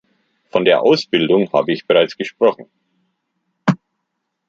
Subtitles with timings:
[0.49, 2.65] Von der Ausbildung habe ich bereits gesprochen.